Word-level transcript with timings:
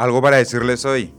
Algo 0.00 0.22
para 0.22 0.38
decirles 0.38 0.86
hoy. 0.86 1.12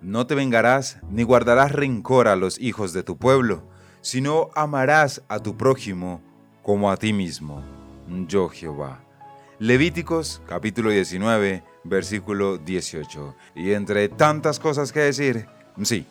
No 0.00 0.26
te 0.26 0.34
vengarás 0.34 0.96
ni 1.10 1.24
guardarás 1.24 1.72
rencor 1.72 2.26
a 2.26 2.36
los 2.36 2.58
hijos 2.58 2.94
de 2.94 3.02
tu 3.02 3.18
pueblo, 3.18 3.68
sino 4.00 4.48
amarás 4.54 5.20
a 5.28 5.40
tu 5.40 5.58
prójimo 5.58 6.22
como 6.62 6.90
a 6.90 6.96
ti 6.96 7.12
mismo. 7.12 7.62
Yo 8.26 8.48
Jehová. 8.48 9.04
Levíticos 9.58 10.40
capítulo 10.48 10.88
19, 10.88 11.64
versículo 11.84 12.56
18. 12.56 13.36
Y 13.56 13.72
entre 13.72 14.08
tantas 14.08 14.58
cosas 14.58 14.90
que 14.90 15.00
decir, 15.00 15.46
sí, 15.82 16.06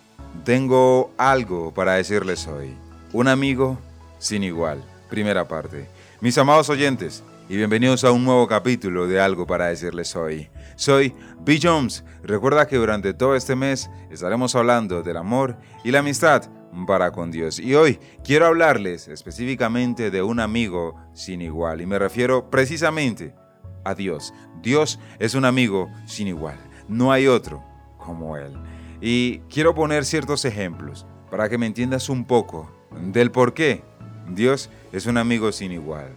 tengo 0.46 1.12
algo 1.18 1.74
para 1.74 1.94
decirles 1.94 2.46
hoy. 2.46 2.76
Un 3.12 3.28
amigo 3.28 3.80
sin 4.20 4.44
igual. 4.44 4.84
Primera 5.10 5.48
parte. 5.48 5.88
Mis 6.22 6.38
amados 6.38 6.70
oyentes, 6.70 7.24
y 7.50 7.58
bienvenidos 7.58 8.04
a 8.04 8.12
un 8.12 8.24
nuevo 8.24 8.48
capítulo 8.48 9.08
de 9.08 9.20
Algo 9.20 9.46
para 9.46 9.68
decirles 9.68 10.16
hoy. 10.16 10.50
Soy 10.76 11.14
B. 11.42 11.60
Jones. 11.62 12.04
Recuerda 12.24 12.68
que 12.68 12.78
durante 12.78 13.14
todo 13.14 13.36
este 13.36 13.56
mes 13.56 13.90
estaremos 14.10 14.56
hablando 14.56 15.04
del 15.04 15.18
amor 15.18 15.58
y 15.84 15.92
la 15.92 16.00
amistad 16.00 16.50
para 16.88 17.12
con 17.12 17.32
Dios. 17.32 17.60
Y 17.60 17.76
hoy 17.76 18.00
quiero 18.24 18.46
hablarles 18.46 19.08
específicamente 19.08 20.10
de 20.10 20.22
un 20.22 20.40
amigo 20.40 20.96
sin 21.14 21.42
igual. 21.42 21.82
Y 21.82 21.86
me 21.86 22.00
refiero 22.00 22.50
precisamente 22.50 23.36
a 23.84 23.94
Dios. 23.94 24.34
Dios 24.62 25.00
es 25.20 25.36
un 25.36 25.46
amigo 25.46 25.92
sin 26.06 26.28
igual. 26.28 26.58
No 26.88 27.12
hay 27.12 27.28
otro 27.28 27.64
como 27.98 28.38
Él. 28.38 28.54
Y 29.02 29.40
quiero 29.50 29.76
poner 29.76 30.06
ciertos 30.06 30.46
ejemplos 30.46 31.06
para 31.30 31.50
que 31.50 31.58
me 31.58 31.66
entiendas 31.66 32.10
un 32.10 32.26
poco 32.26 32.72
del 33.12 33.32
por 33.32 33.54
qué 33.54 33.84
Dios 34.30 34.70
es 34.94 35.06
un 35.06 35.18
amigo 35.18 35.52
sin 35.52 35.72
igual. 35.74 36.16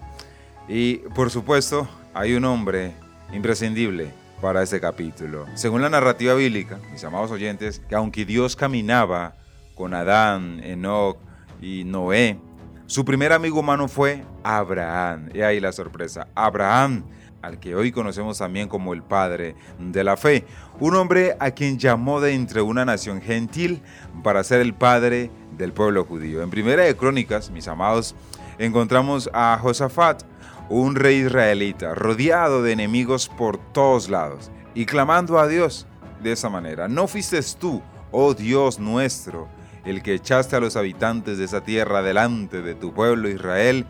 Y 0.68 0.96
por 1.14 1.30
supuesto, 1.30 1.88
hay 2.14 2.34
un 2.34 2.44
hombre 2.44 2.94
imprescindible 3.32 4.12
para 4.40 4.62
este 4.62 4.80
capítulo. 4.80 5.46
Según 5.54 5.82
la 5.82 5.90
narrativa 5.90 6.34
bíblica, 6.34 6.78
mis 6.90 7.04
amados 7.04 7.30
oyentes, 7.30 7.80
que 7.88 7.94
aunque 7.94 8.24
Dios 8.24 8.56
caminaba 8.56 9.36
con 9.74 9.95
Adán, 9.95 10.60
Enoch 10.64 11.18
y 11.60 11.84
Noé, 11.84 12.38
su 12.86 13.04
primer 13.04 13.32
amigo 13.32 13.60
humano 13.60 13.88
fue 13.88 14.24
Abraham. 14.45 15.28
Y 15.34 15.40
ahí 15.40 15.60
la 15.60 15.73
sorpresa. 15.73 16.28
Abraham, 16.34 17.04
al 17.42 17.58
que 17.58 17.74
hoy 17.74 17.92
conocemos 17.92 18.38
también 18.38 18.68
como 18.68 18.92
el 18.92 19.02
padre 19.02 19.56
de 19.78 20.04
la 20.04 20.16
fe. 20.16 20.45
Un 20.78 20.95
hombre 20.95 21.36
a 21.40 21.51
quien 21.51 21.78
llamó 21.78 22.20
de 22.20 22.34
entre 22.34 22.62
una 22.62 22.84
nación 22.84 23.20
gentil 23.20 23.82
para 24.23 24.45
ser 24.45 24.60
el 24.60 24.74
padre 24.74 25.30
del 25.56 25.73
pueblo 25.73 26.04
judío. 26.04 26.42
En 26.42 26.51
Primera 26.51 26.84
de 26.84 26.96
Crónicas, 26.96 27.51
mis 27.51 27.68
amados, 27.68 28.14
encontramos 28.58 29.30
a 29.32 29.58
Josafat, 29.60 30.23
un 30.68 30.95
rey 30.95 31.18
israelita, 31.18 31.95
rodeado 31.95 32.62
de 32.62 32.72
enemigos 32.72 33.28
por 33.28 33.59
todos 33.72 34.09
lados, 34.09 34.50
y 34.74 34.86
clamando 34.86 35.38
a 35.38 35.46
Dios 35.46 35.86
de 36.23 36.32
esa 36.32 36.48
manera, 36.48 36.88
¿no 36.88 37.06
fuiste 37.06 37.40
tú, 37.58 37.82
oh 38.10 38.34
Dios 38.34 38.78
nuestro, 38.78 39.48
el 39.84 40.02
que 40.02 40.14
echaste 40.14 40.56
a 40.56 40.60
los 40.60 40.76
habitantes 40.76 41.38
de 41.38 41.45
esa 41.45 41.62
tierra 41.62 42.02
delante 42.02 42.62
de 42.62 42.74
tu 42.74 42.92
pueblo 42.92 43.28
Israel, 43.28 43.86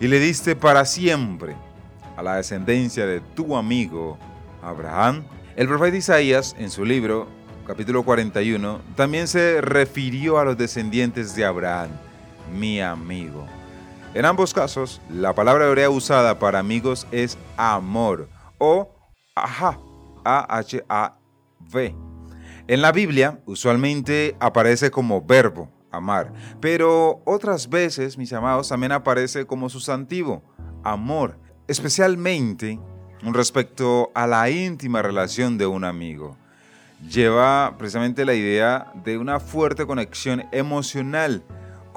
y 0.00 0.08
le 0.08 0.20
diste 0.20 0.56
para 0.56 0.84
siempre 0.84 1.56
a 2.16 2.22
la 2.22 2.36
descendencia 2.36 3.06
de 3.06 3.20
tu 3.20 3.56
amigo 3.56 4.18
Abraham? 4.62 5.24
El 5.56 5.66
profeta 5.68 5.96
Isaías, 5.96 6.54
en 6.58 6.70
su 6.70 6.84
libro, 6.84 7.26
capítulo 7.66 8.02
41, 8.04 8.80
también 8.96 9.26
se 9.26 9.60
refirió 9.60 10.38
a 10.38 10.44
los 10.44 10.56
descendientes 10.56 11.34
de 11.34 11.44
Abraham, 11.44 11.90
mi 12.52 12.80
amigo. 12.80 13.46
En 14.12 14.24
ambos 14.24 14.52
casos, 14.52 15.00
la 15.08 15.36
palabra 15.36 15.66
hebrea 15.66 15.88
usada 15.88 16.40
para 16.40 16.58
amigos 16.58 17.06
es 17.12 17.38
amor 17.56 18.28
o 18.58 18.90
aha, 19.36 19.78
A-H-A-V. 20.24 21.94
En 22.66 22.82
la 22.82 22.90
Biblia, 22.90 23.38
usualmente 23.46 24.34
aparece 24.40 24.90
como 24.90 25.22
verbo, 25.22 25.70
amar, 25.92 26.32
pero 26.60 27.22
otras 27.24 27.68
veces, 27.68 28.18
mis 28.18 28.32
amados, 28.32 28.68
también 28.68 28.90
aparece 28.90 29.46
como 29.46 29.68
sustantivo, 29.68 30.42
amor, 30.82 31.38
especialmente 31.68 32.80
respecto 33.22 34.10
a 34.12 34.26
la 34.26 34.50
íntima 34.50 35.02
relación 35.02 35.56
de 35.56 35.66
un 35.66 35.84
amigo. 35.84 36.36
Lleva 37.08 37.76
precisamente 37.78 38.24
la 38.24 38.34
idea 38.34 38.90
de 39.04 39.18
una 39.18 39.38
fuerte 39.38 39.86
conexión 39.86 40.46
emocional 40.50 41.44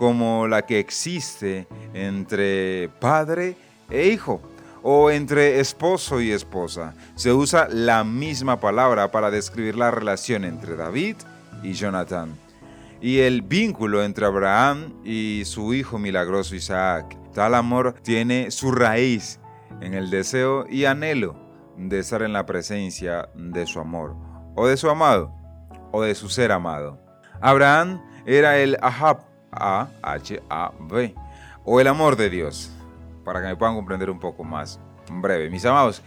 como 0.04 0.50
la 0.50 0.66
que 0.66 0.80
existe 0.80 1.66
entre 1.94 2.90
padre 3.00 3.56
e 3.90 4.08
hijo 4.08 4.42
o 4.82 5.10
entre 5.10 5.62
esposo 5.62 6.20
y 6.20 6.32
esposa. 6.32 6.94
Se 7.16 7.32
usa 7.32 7.70
la 7.72 8.04
misma 8.04 8.60
palabra 8.60 9.12
para 9.12 9.32
describir 9.32 9.78
la 9.78 9.92
relación 9.92 10.44
entre 10.44 10.76
David 10.76 11.16
y 11.64 11.72
Jonathan 11.72 12.36
y 13.00 13.20
el 13.20 13.44
vínculo 13.44 14.04
entre 14.04 14.26
Abraham 14.26 14.94
y 15.06 15.44
su 15.46 15.74
hijo 15.74 15.98
milagroso 15.98 16.54
Isaac. 16.54 17.18
Tal 17.34 17.56
amor 17.56 17.96
tiene 18.04 18.52
su 18.52 18.74
raíz 18.74 19.40
en 19.80 19.94
el 19.94 20.10
deseo 20.10 20.66
y 20.70 20.84
anhelo 20.84 21.34
de 21.78 22.00
estar 22.00 22.24
en 22.24 22.34
la 22.34 22.46
presencia 22.46 23.30
de 23.36 23.66
su 23.66 23.80
amor, 23.80 24.18
o 24.54 24.68
de 24.68 24.76
su 24.76 24.90
amado, 24.90 25.34
o 25.94 26.02
de 26.02 26.14
su 26.14 26.28
ser 26.28 26.52
amado. 26.52 27.00
Abraham 27.40 28.02
era 28.26 28.58
el 28.58 28.78
Ahab, 28.82 29.32
a-H-A-B, 29.58 31.16
o 31.66 31.80
el 31.80 31.88
amor 31.88 32.16
de 32.16 32.30
Dios, 32.30 32.72
para 33.24 33.42
que 33.42 33.48
me 33.48 33.56
puedan 33.56 33.76
comprender 33.76 34.10
un 34.10 34.20
poco 34.20 34.44
más 34.44 34.80
breve. 35.10 35.50
Mis 35.50 35.66
amados, 35.66 36.02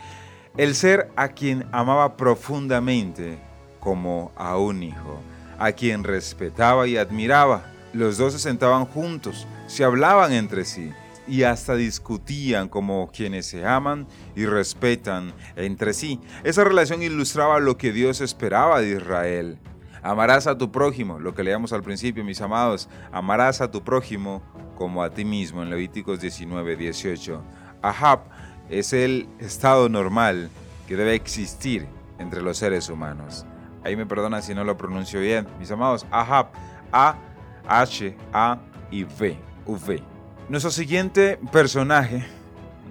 el 0.57 0.75
ser 0.75 1.11
a 1.17 1.29
quien 1.29 1.67
amaba 1.73 2.17
profundamente 2.17 3.39
como 3.81 4.33
a 4.37 4.57
un 4.57 4.83
hijo, 4.83 5.21
a 5.59 5.73
quien 5.73 6.05
respetaba 6.05 6.87
y 6.87 6.97
admiraba. 6.97 7.65
Los 7.93 8.19
dos 8.19 8.33
se 8.33 8.39
sentaban 8.39 8.85
juntos, 8.85 9.47
se 9.67 9.85
hablaban 9.85 10.33
entre 10.33 10.65
sí 10.65 10.93
y 11.29 11.43
hasta 11.43 11.75
discutían 11.75 12.69
como 12.69 13.11
quienes 13.13 13.47
se 13.47 13.67
aman 13.67 14.07
y 14.35 14.47
respetan 14.47 15.33
entre 15.57 15.93
sí. 15.93 16.21
Esa 16.45 16.65
relación 16.65 17.03
ilustraba 17.03 17.59
lo 17.59 17.77
que 17.77 17.93
Dios 17.93 18.21
esperaba 18.21 18.81
de 18.81 18.97
Israel. 18.97 19.59
Amarás 20.07 20.47
a 20.47 20.57
tu 20.57 20.71
prójimo, 20.71 21.19
lo 21.19 21.35
que 21.35 21.43
leíamos 21.43 21.73
al 21.73 21.83
principio, 21.83 22.23
mis 22.23 22.41
amados. 22.41 22.89
Amarás 23.11 23.61
a 23.61 23.73
tu 23.73 23.83
prójimo 23.83 24.41
como 24.77 25.03
a 25.03 25.11
ti 25.11 25.25
mismo 25.25 25.65
en 25.65 25.69
Levíticos 25.69 26.21
19, 26.21 26.77
18. 26.77 27.43
Ahab 27.83 28.21
es 28.71 28.93
el 28.93 29.29
estado 29.41 29.89
normal 29.89 30.49
que 30.87 30.95
debe 30.95 31.17
existir 31.17 31.89
entre 32.21 32.41
los 32.41 32.57
seres 32.57 32.89
humanos. 32.89 33.47
Ahí 33.83 33.97
me 33.97 34.07
perdonan 34.07 34.45
si 34.45 34.55
no 34.55 34.63
lo 34.63 34.77
pronuncio 34.77 35.19
bien. 35.19 35.49
Mis 35.59 35.73
amados, 35.73 36.07
Ahab, 36.13 36.53
A, 36.93 37.17
H, 37.67 38.17
A 38.33 38.61
y 38.93 39.03
V, 39.03 39.37
V. 39.67 40.03
Nuestro 40.49 40.71
siguiente 40.71 41.37
personaje 41.51 42.25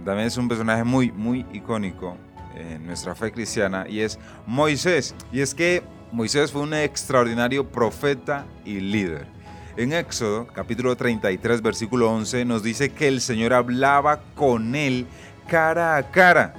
también 0.04 0.28
es 0.28 0.36
un 0.36 0.50
personaje 0.50 0.84
muy, 0.84 1.14
muy 1.14 1.46
icónico 1.54 2.18
en 2.56 2.86
nuestra 2.86 3.16
fe 3.16 3.32
cristiana 3.32 3.86
y 3.88 4.02
es 4.02 4.20
Moisés. 4.46 5.16
Y 5.32 5.40
es 5.40 5.56
que 5.56 5.95
Moisés 6.12 6.52
fue 6.52 6.62
un 6.62 6.74
extraordinario 6.74 7.70
profeta 7.70 8.46
y 8.64 8.80
líder. 8.80 9.28
En 9.78 9.92
Éxodo 9.92 10.48
capítulo 10.48 10.96
33 10.96 11.62
versículo 11.62 12.10
11 12.12 12.46
nos 12.46 12.64
dice 12.64 12.94
que 12.94 13.08
el 13.08 13.20
Señor 13.20 13.54
hablaba 13.54 14.22
con 14.36 14.76
él 14.76 15.08
cara 15.48 15.98
a 15.98 16.12
cara, 16.12 16.54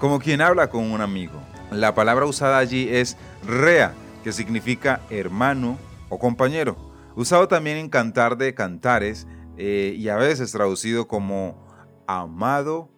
como 0.00 0.18
quien 0.18 0.40
habla 0.40 0.70
con 0.70 0.90
un 0.90 1.00
amigo. 1.00 1.34
La 1.70 1.94
palabra 1.94 2.26
usada 2.26 2.58
allí 2.58 2.88
es 2.88 3.16
rea, 3.46 3.92
que 4.24 4.32
significa 4.32 5.00
hermano 5.10 5.78
o 6.08 6.18
compañero. 6.18 6.76
Usado 7.14 7.48
también 7.48 7.76
en 7.76 7.88
cantar 7.88 8.36
de 8.36 8.54
cantares 8.54 9.26
eh, 9.58 9.94
y 9.96 10.08
a 10.08 10.16
veces 10.16 10.52
traducido 10.52 11.08
como 11.08 11.66
amado 12.06 12.88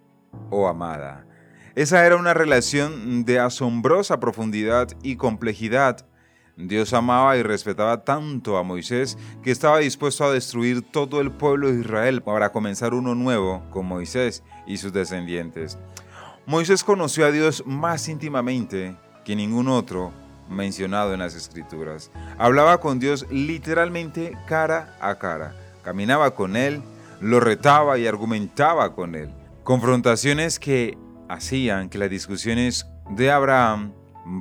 o 0.51 0.69
amada. 0.69 1.28
Esa 1.79 2.05
era 2.05 2.17
una 2.17 2.35
relación 2.35 3.25
de 3.25 3.39
asombrosa 3.39 4.19
profundidad 4.19 4.89
y 5.05 5.15
complejidad. 5.15 6.09
Dios 6.57 6.93
amaba 6.93 7.37
y 7.37 7.45
respetaba 7.45 8.03
tanto 8.03 8.57
a 8.59 8.65
Moisés 8.65 9.17
que 9.45 9.53
estaba 9.53 9.79
dispuesto 9.79 10.25
a 10.25 10.33
destruir 10.33 10.83
todo 10.83 11.21
el 11.21 11.31
pueblo 11.31 11.71
de 11.71 11.79
Israel 11.79 12.21
para 12.21 12.51
comenzar 12.51 12.95
uno 12.95 13.15
nuevo 13.15 13.63
con 13.71 13.87
Moisés 13.87 14.43
y 14.67 14.79
sus 14.79 14.93
descendientes. 14.93 15.79
Moisés 16.47 16.83
conoció 16.83 17.27
a 17.27 17.31
Dios 17.31 17.63
más 17.65 18.09
íntimamente 18.09 18.97
que 19.25 19.37
ningún 19.37 19.69
otro 19.69 20.13
mencionado 20.51 21.15
en 21.15 21.21
las 21.21 21.37
escrituras. 21.37 22.11
Hablaba 22.39 22.81
con 22.81 22.99
Dios 22.99 23.25
literalmente 23.31 24.37
cara 24.49 24.97
a 25.01 25.15
cara. 25.21 25.55
Caminaba 25.85 26.35
con 26.35 26.57
Él, 26.57 26.83
lo 27.21 27.39
retaba 27.39 27.99
y 27.99 28.09
argumentaba 28.09 28.97
con 28.97 29.15
Él. 29.15 29.31
Confrontaciones 29.63 30.59
que 30.59 30.99
hacían 31.29 31.89
que 31.89 31.99
las 31.99 32.11
discusiones 32.11 32.87
de 33.11 33.31
Abraham 33.31 33.93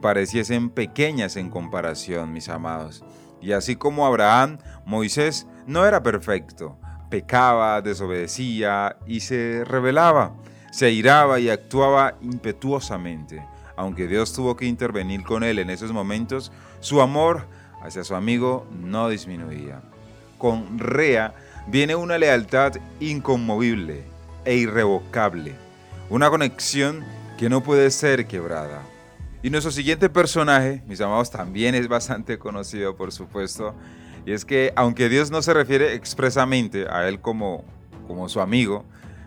pareciesen 0.02 0.70
pequeñas 0.70 1.36
en 1.36 1.50
comparación, 1.50 2.34
mis 2.34 2.50
amados. 2.50 3.04
Y 3.42 3.52
así 3.52 3.76
como 3.76 4.06
Abraham, 4.06 4.58
Moisés 4.86 5.48
no 5.66 5.86
era 5.86 6.02
perfecto, 6.02 6.78
pecaba, 7.10 7.82
desobedecía 7.82 8.98
y 9.06 9.20
se 9.20 9.64
rebelaba, 9.66 10.36
se 10.72 10.88
airaba 10.88 11.40
y 11.40 11.50
actuaba 11.50 12.16
impetuosamente. 12.22 13.44
aunque 13.78 14.08
Dios 14.08 14.34
tuvo 14.34 14.58
que 14.58 14.66
intervenir 14.66 15.24
con 15.24 15.44
él 15.44 15.60
en 15.60 15.70
esos 15.70 15.92
momentos, 15.92 16.52
su 16.80 17.00
amor 17.00 17.46
hacia 17.84 18.04
su 18.04 18.16
amigo 18.16 18.66
no 18.72 19.08
disminuía. 19.08 19.82
Con 20.40 20.80
Rea 20.80 21.36
viene 21.68 21.96
una 21.96 22.18
lealtad 22.18 22.74
inconmovible 23.00 24.04
e 24.46 24.56
irrevocable, 24.56 25.54
una 26.10 26.30
conexión 26.30 27.04
que 27.38 27.50
no 27.50 27.62
puede 27.62 27.92
ser 27.92 28.28
quebrada. 28.28 28.82
Y 29.44 29.50
nuestro 29.50 29.72
siguiente 29.72 30.10
personaje, 30.10 30.82
mis 30.88 31.02
amados, 31.02 31.30
también 31.30 31.76
es 31.76 31.88
bastante 31.88 32.40
conocido, 32.40 32.96
por 32.96 33.12
supuesto, 33.12 33.76
y 34.26 34.32
es 34.32 34.46
que 34.46 34.74
aunque 34.76 35.10
Dios 35.10 35.32
no 35.32 35.42
se 35.42 35.54
refiere 35.54 35.94
expresamente 35.94 36.88
a 36.90 37.08
él 37.08 37.20
como, 37.20 37.64
como 38.08 38.30
su 38.30 38.42
amigo, 38.42 38.84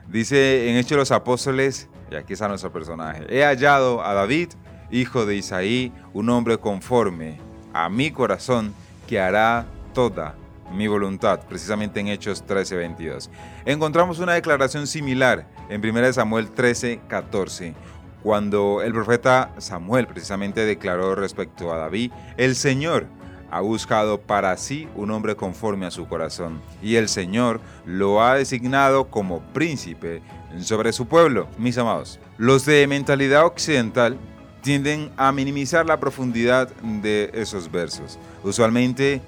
dice 0.08 0.70
en 0.70 0.76
Hechos 0.76 0.90
de 0.90 0.96
los 0.96 1.12
Apóstoles, 1.12 1.88
y 2.10 2.16
aquí 2.16 2.32
está 2.32 2.48
nuestro 2.48 2.72
personaje, 2.72 3.24
he 3.28 3.44
hallado 3.44 4.04
a 4.04 4.14
David, 4.14 4.48
hijo 4.90 5.26
de 5.26 5.36
Isaí, 5.36 5.92
un 6.12 6.28
hombre 6.30 6.58
conforme 6.58 7.38
a 7.72 7.88
mi 7.88 8.10
corazón, 8.10 8.74
que 9.06 9.20
hará 9.20 9.66
toda 9.94 10.34
mi 10.70 10.88
voluntad, 10.88 11.40
precisamente 11.48 12.00
en 12.00 12.08
Hechos 12.08 12.44
13:22. 12.46 13.30
Encontramos 13.64 14.18
una 14.18 14.34
declaración 14.34 14.86
similar 14.86 15.46
en 15.68 15.80
1 15.80 16.12
Samuel 16.12 16.52
13:14, 16.52 17.74
cuando 18.22 18.82
el 18.82 18.92
profeta 18.92 19.52
Samuel 19.58 20.06
precisamente 20.06 20.64
declaró 20.64 21.14
respecto 21.14 21.72
a 21.72 21.78
David, 21.78 22.12
el 22.36 22.54
Señor 22.54 23.06
ha 23.50 23.60
buscado 23.60 24.20
para 24.20 24.56
sí 24.56 24.88
un 24.94 25.10
hombre 25.10 25.34
conforme 25.34 25.86
a 25.86 25.90
su 25.90 26.06
corazón, 26.06 26.60
y 26.82 26.96
el 26.96 27.08
Señor 27.08 27.60
lo 27.84 28.22
ha 28.22 28.36
designado 28.36 29.08
como 29.08 29.40
príncipe 29.52 30.22
sobre 30.60 30.92
su 30.92 31.06
pueblo. 31.06 31.48
Mis 31.58 31.76
amados, 31.78 32.20
los 32.38 32.64
de 32.64 32.86
mentalidad 32.86 33.44
occidental 33.44 34.18
tienden 34.62 35.10
a 35.16 35.32
minimizar 35.32 35.86
la 35.86 35.98
profundidad 35.98 36.68
de 36.82 37.30
esos 37.32 37.70
versos. 37.70 38.18
Usualmente 38.44 39.22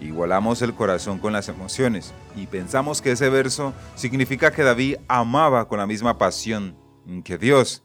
igualamos 0.00 0.62
el 0.62 0.74
corazón 0.74 1.18
con 1.18 1.32
las 1.32 1.48
emociones 1.48 2.12
y 2.36 2.46
pensamos 2.46 3.02
que 3.02 3.12
ese 3.12 3.28
verso 3.28 3.74
significa 3.94 4.52
que 4.52 4.62
David 4.62 4.96
amaba 5.08 5.68
con 5.68 5.78
la 5.78 5.86
misma 5.86 6.18
pasión 6.18 6.76
que 7.24 7.38
Dios. 7.38 7.84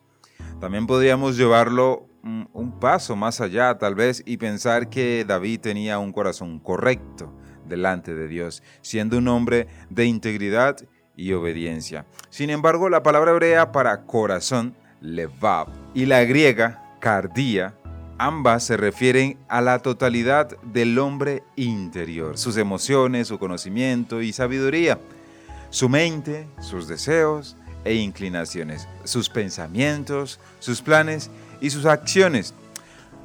También 0.60 0.88
podríamos 0.88 1.38
llevarlo 1.38 2.07
un 2.24 2.80
paso 2.80 3.15
más 3.15 3.42
allá 3.42 3.77
tal 3.77 3.95
vez 3.95 4.24
y 4.25 4.38
pensar 4.38 4.89
que 4.89 5.25
David 5.27 5.60
tenía 5.60 6.00
un 6.00 6.13
corazón 6.13 6.60
correcto 6.60 7.33
delante 7.68 8.13
de 8.13 8.27
Dios, 8.27 8.63
siendo 8.81 9.18
un 9.18 9.27
hombre 9.27 9.68
de 9.89 10.06
integridad 10.06 10.77
y 11.15 11.33
obediencia. 11.33 12.06
Sin 12.30 12.50
embargo, 12.50 12.89
la 12.89 13.04
palabra 13.04 13.31
hebrea 13.31 13.71
para 13.71 14.06
corazón, 14.06 14.75
levav, 15.01 15.68
y 15.94 16.06
la 16.06 16.24
griega, 16.24 16.98
cardía, 17.00 17.75
ambas 18.18 18.65
se 18.65 18.77
refieren 18.77 19.38
a 19.48 19.62
la 19.62 19.80
totalidad 19.80 20.57
del 20.62 20.98
hombre 21.00 21.44
interior, 21.56 22.38
sus 22.38 22.57
emociones, 22.57 23.27
su 23.27 23.39
conocimiento 23.39 24.21
y 24.21 24.33
sabiduría, 24.33 25.00
su 25.69 25.89
mente, 25.89 26.48
sus 26.62 26.88
deseos 26.88 27.57
e 27.83 27.95
inclinaciones, 27.95 28.88
sus 29.04 29.30
pensamientos, 29.30 30.39
sus 30.60 30.81
planes 30.81 31.30
y 31.62 31.69
sus 31.69 31.86
acciones. 31.86 32.54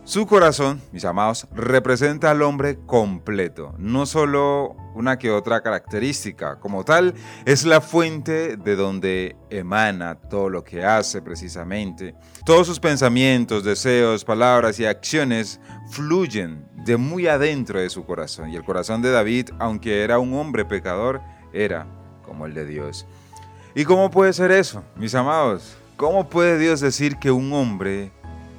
Su 0.08 0.26
corazón, 0.26 0.80
mis 0.90 1.04
amados, 1.04 1.46
representa 1.52 2.30
al 2.30 2.40
hombre 2.40 2.78
completo, 2.86 3.74
no 3.76 4.06
solo 4.06 4.74
una 4.94 5.18
que 5.18 5.30
otra 5.30 5.60
característica. 5.60 6.58
Como 6.60 6.82
tal, 6.82 7.12
es 7.44 7.66
la 7.66 7.82
fuente 7.82 8.56
de 8.56 8.74
donde 8.74 9.36
emana 9.50 10.14
todo 10.14 10.48
lo 10.48 10.64
que 10.64 10.82
hace 10.82 11.20
precisamente. 11.20 12.14
Todos 12.46 12.66
sus 12.66 12.80
pensamientos, 12.80 13.64
deseos, 13.64 14.24
palabras 14.24 14.80
y 14.80 14.86
acciones 14.86 15.60
fluyen 15.90 16.66
de 16.86 16.96
muy 16.96 17.26
adentro 17.26 17.78
de 17.78 17.90
su 17.90 18.06
corazón. 18.06 18.48
Y 18.48 18.56
el 18.56 18.64
corazón 18.64 19.02
de 19.02 19.10
David, 19.10 19.50
aunque 19.58 20.04
era 20.04 20.18
un 20.18 20.32
hombre 20.32 20.64
pecador, 20.64 21.20
era 21.52 21.86
como 22.24 22.46
el 22.46 22.54
de 22.54 22.64
Dios. 22.64 23.06
¿Y 23.74 23.84
cómo 23.84 24.10
puede 24.10 24.32
ser 24.32 24.52
eso, 24.52 24.82
mis 24.96 25.14
amados? 25.14 25.76
¿Cómo 25.98 26.30
puede 26.30 26.58
Dios 26.58 26.80
decir 26.80 27.18
que 27.18 27.30
un 27.30 27.52
hombre 27.52 28.10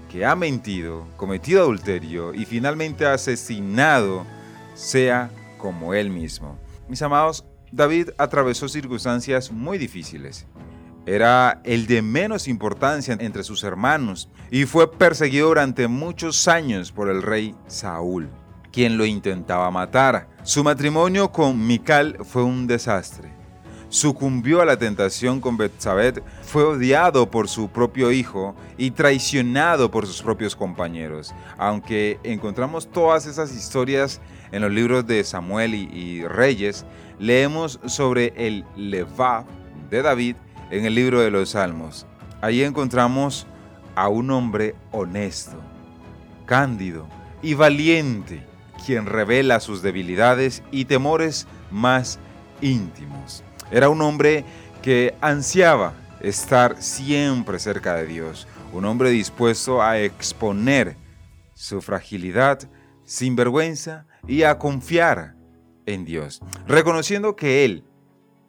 que 0.10 0.26
ha 0.26 0.36
mentido, 0.36 1.08
cometido 1.16 1.62
adulterio 1.62 2.34
y 2.34 2.46
finalmente 2.46 3.06
asesinado 3.06 4.26
sea 4.74 5.30
como 5.58 5.94
él 5.94 6.10
mismo. 6.10 6.58
Mis 6.90 7.02
amados, 7.02 7.46
David 7.72 8.10
atravesó 8.18 8.68
circunstancias 8.68 9.52
muy 9.52 9.78
difíciles. 9.78 10.48
Era 11.06 11.62
el 11.64 11.88
de 11.88 12.02
menos 12.02 12.48
importancia 12.48 13.16
entre 13.20 13.44
sus 13.44 13.64
hermanos 13.64 14.30
y 14.52 14.66
fue 14.66 14.92
perseguido 14.92 15.48
durante 15.48 15.88
muchos 15.88 16.48
años 16.48 16.92
por 16.92 17.10
el 17.10 17.22
rey 17.22 17.56
Saúl, 17.68 18.30
quien 18.72 18.98
lo 18.98 19.06
intentaba 19.06 19.72
matar. 19.72 20.28
Su 20.44 20.64
matrimonio 20.64 21.32
con 21.32 21.66
Mical 21.66 22.18
fue 22.24 22.44
un 22.44 22.68
desastre 22.68 23.29
sucumbió 23.90 24.62
a 24.62 24.66
la 24.66 24.78
tentación 24.78 25.42
con 25.42 25.58
Betsabé, 25.58 26.14
fue 26.44 26.64
odiado 26.64 27.30
por 27.30 27.50
su 27.50 27.70
propio 27.70 28.12
hijo 28.12 28.56
y 28.78 28.92
traicionado 28.92 29.92
por 29.92 30.08
sus 30.08 30.22
propios 30.22 30.56
compañeros. 30.56 31.34
Aunque 31.58 32.20
encontramos 32.24 32.90
todas 32.90 33.26
esas 33.26 33.54
historias 33.54 34.22
en 34.52 34.62
los 34.62 34.72
libros 34.72 35.06
de 35.06 35.24
Samuel 35.24 35.74
y, 35.76 36.26
Reyes, 36.26 36.86
leemos 37.20 37.80
sobre 37.86 38.34
el 38.38 38.64
Levá 38.76 39.46
de 39.90 40.02
David 40.02 40.36
en 40.72 40.86
el 40.86 40.96
libro 40.96 41.20
de 41.20 41.32
los 41.32 41.50
Salmos. 41.50 42.06
Allí 42.42 42.64
encontramos 42.64 43.48
a 43.96 44.08
un 44.08 44.32
hombre 44.32 44.76
honesto, 44.92 45.58
cándido 46.46 47.08
y 47.42 47.54
valiente, 47.56 48.46
quien 48.86 49.06
revela 49.06 49.60
sus 49.60 49.82
debilidades 49.82 50.64
y 50.72 50.86
temores 50.86 51.48
más 51.70 52.20
íntimos. 52.62 53.44
Era 53.71 53.89
un 53.89 54.01
hombre 54.01 54.45
que 54.81 55.13
ansiaba 55.21 55.94
estar 56.21 56.81
siempre 56.81 57.60
cerca 57.60 57.95
de 57.95 58.07
Dios, 58.07 58.48
un 58.74 58.86
hombre 58.86 59.10
dispuesto 59.12 59.81
a 59.81 60.00
exponer 60.00 60.95
su 61.54 61.81
fragilidad 61.81 62.60
sin 63.04 63.36
vergüenza 63.36 64.06
y 64.27 64.44
a 64.44 64.57
confiar 64.57 65.36
en 65.86 66.06
Dios, 66.06 66.42
reconociendo 66.68 67.36
que 67.36 67.66
Él 67.66 67.83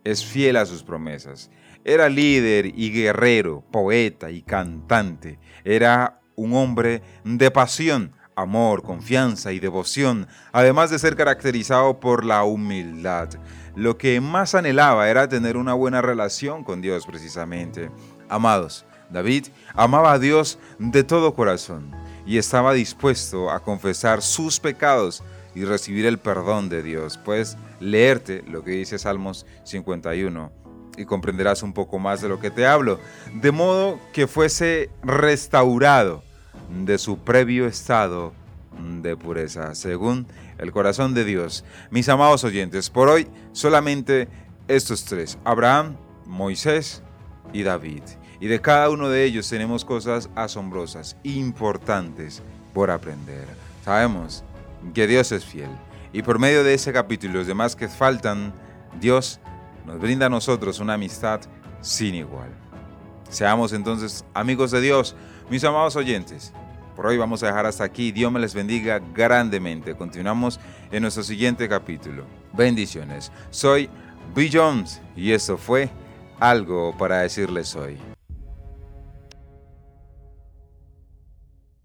es 0.04 0.24
fiel 0.24 0.56
a 0.56 0.66
sus 0.66 0.82
promesas. 0.82 1.50
Era 1.84 2.08
líder 2.08 2.66
y 2.66 2.90
guerrero, 2.90 3.64
poeta 3.70 4.30
y 4.30 4.42
cantante. 4.42 5.38
Era 5.64 6.20
un 6.36 6.54
hombre 6.54 7.02
de 7.24 7.50
pasión, 7.50 8.12
amor, 8.34 8.82
confianza 8.82 9.52
y 9.52 9.60
devoción, 9.60 10.26
además 10.52 10.90
de 10.90 10.98
ser 10.98 11.16
caracterizado 11.16 12.00
por 12.00 12.24
la 12.24 12.44
humildad 12.44 13.30
lo 13.76 13.96
que 13.96 14.20
más 14.20 14.54
anhelaba 14.54 15.08
era 15.08 15.28
tener 15.28 15.56
una 15.56 15.74
buena 15.74 16.02
relación 16.02 16.64
con 16.64 16.80
Dios 16.80 17.06
precisamente. 17.06 17.90
Amados, 18.28 18.84
David 19.10 19.46
amaba 19.74 20.12
a 20.12 20.18
Dios 20.18 20.58
de 20.78 21.04
todo 21.04 21.34
corazón 21.34 21.90
y 22.26 22.38
estaba 22.38 22.72
dispuesto 22.72 23.50
a 23.50 23.60
confesar 23.60 24.22
sus 24.22 24.60
pecados 24.60 25.22
y 25.54 25.64
recibir 25.64 26.06
el 26.06 26.18
perdón 26.18 26.68
de 26.68 26.82
Dios. 26.82 27.18
Puedes 27.18 27.56
leerte 27.80 28.42
lo 28.46 28.62
que 28.62 28.72
dice 28.72 28.98
Salmos 28.98 29.46
51 29.64 30.52
y 30.96 31.04
comprenderás 31.04 31.62
un 31.62 31.72
poco 31.72 31.98
más 31.98 32.20
de 32.20 32.28
lo 32.28 32.40
que 32.40 32.50
te 32.50 32.66
hablo, 32.66 33.00
de 33.34 33.52
modo 33.52 33.98
que 34.12 34.26
fuese 34.26 34.90
restaurado 35.02 36.22
de 36.84 36.98
su 36.98 37.18
previo 37.18 37.66
estado 37.66 38.32
de 39.02 39.16
pureza, 39.16 39.74
según 39.74 40.26
el 40.58 40.72
corazón 40.72 41.14
de 41.14 41.24
Dios. 41.24 41.64
Mis 41.90 42.08
amados 42.08 42.44
oyentes, 42.44 42.90
por 42.90 43.08
hoy 43.08 43.26
solamente 43.52 44.28
estos 44.68 45.04
tres, 45.04 45.38
Abraham, 45.44 45.96
Moisés 46.26 47.02
y 47.52 47.62
David. 47.62 48.02
Y 48.40 48.46
de 48.46 48.60
cada 48.60 48.88
uno 48.88 49.08
de 49.08 49.24
ellos 49.24 49.48
tenemos 49.48 49.84
cosas 49.84 50.30
asombrosas, 50.34 51.16
importantes 51.24 52.42
por 52.72 52.90
aprender. 52.90 53.46
Sabemos 53.84 54.44
que 54.94 55.06
Dios 55.06 55.32
es 55.32 55.44
fiel. 55.44 55.70
Y 56.12 56.22
por 56.22 56.38
medio 56.38 56.64
de 56.64 56.74
ese 56.74 56.92
capítulo 56.92 57.34
y 57.34 57.36
los 57.38 57.46
demás 57.46 57.76
que 57.76 57.88
faltan, 57.88 58.52
Dios 58.98 59.40
nos 59.86 60.00
brinda 60.00 60.26
a 60.26 60.30
nosotros 60.30 60.80
una 60.80 60.94
amistad 60.94 61.40
sin 61.80 62.14
igual. 62.14 62.48
Seamos 63.30 63.72
entonces 63.72 64.24
amigos 64.34 64.72
de 64.72 64.80
Dios, 64.80 65.14
mis 65.48 65.64
amados 65.64 65.96
oyentes. 65.96 66.52
Por 66.96 67.06
hoy 67.06 67.16
vamos 67.16 67.42
a 67.42 67.46
dejar 67.46 67.64
hasta 67.64 67.84
aquí. 67.84 68.12
Dios 68.12 68.30
me 68.30 68.40
les 68.40 68.52
bendiga 68.52 69.00
grandemente. 69.14 69.94
Continuamos 69.94 70.60
en 70.90 71.02
nuestro 71.02 71.22
siguiente 71.22 71.68
capítulo. 71.68 72.24
Bendiciones. 72.52 73.32
Soy 73.50 73.88
Bill 74.34 74.50
Jones 74.52 75.00
y 75.16 75.32
esto 75.32 75.56
fue 75.56 75.88
algo 76.40 76.94
para 76.98 77.20
decirles 77.20 77.74
hoy. 77.76 78.09